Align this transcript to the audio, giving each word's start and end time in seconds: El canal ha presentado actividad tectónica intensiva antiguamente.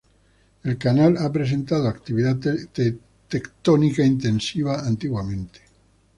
El 0.63 0.79
canal 0.79 1.15
ha 1.19 1.31
presentado 1.31 1.87
actividad 1.87 2.37
tectónica 3.27 4.03
intensiva 4.03 4.79
antiguamente. 4.79 5.59